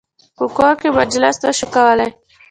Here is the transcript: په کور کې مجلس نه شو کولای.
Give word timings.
په 0.37 0.45
کور 0.55 0.73
کې 0.81 0.89
مجلس 0.99 1.35
نه 1.45 1.51
شو 1.57 1.67
کولای. 1.75 2.09